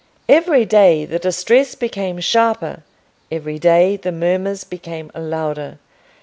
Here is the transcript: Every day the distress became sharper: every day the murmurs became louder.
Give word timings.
Every 0.27 0.65
day 0.65 1.05
the 1.05 1.19
distress 1.19 1.75
became 1.75 2.19
sharper: 2.21 2.81
every 3.31 3.59
day 3.59 3.97
the 3.97 4.11
murmurs 4.11 4.63
became 4.63 5.11
louder. 5.13 5.77